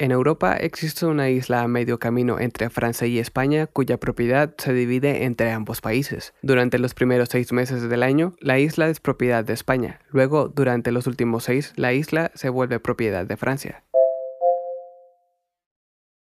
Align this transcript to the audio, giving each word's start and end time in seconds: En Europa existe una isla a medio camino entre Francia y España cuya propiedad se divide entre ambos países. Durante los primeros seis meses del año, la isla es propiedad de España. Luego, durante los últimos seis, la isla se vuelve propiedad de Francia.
En 0.00 0.12
Europa 0.12 0.56
existe 0.56 1.04
una 1.04 1.28
isla 1.28 1.60
a 1.60 1.68
medio 1.68 1.98
camino 1.98 2.40
entre 2.40 2.70
Francia 2.70 3.06
y 3.06 3.18
España 3.18 3.66
cuya 3.66 4.00
propiedad 4.00 4.54
se 4.56 4.72
divide 4.72 5.24
entre 5.24 5.52
ambos 5.52 5.82
países. 5.82 6.32
Durante 6.40 6.78
los 6.78 6.94
primeros 6.94 7.28
seis 7.28 7.52
meses 7.52 7.86
del 7.86 8.02
año, 8.02 8.34
la 8.40 8.58
isla 8.58 8.88
es 8.88 8.98
propiedad 8.98 9.44
de 9.44 9.52
España. 9.52 10.00
Luego, 10.08 10.48
durante 10.48 10.90
los 10.90 11.06
últimos 11.06 11.44
seis, 11.44 11.74
la 11.76 11.92
isla 11.92 12.30
se 12.34 12.48
vuelve 12.48 12.80
propiedad 12.80 13.26
de 13.26 13.36
Francia. 13.36 13.82